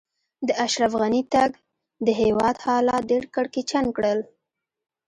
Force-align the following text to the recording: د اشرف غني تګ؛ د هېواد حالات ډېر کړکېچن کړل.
د 0.47 0.49
اشرف 0.65 0.91
غني 1.01 1.21
تګ؛ 1.33 1.51
د 2.05 2.07
هېواد 2.21 2.55
حالات 2.65 3.03
ډېر 3.11 3.23
کړکېچن 3.35 3.85
کړل. 3.97 4.19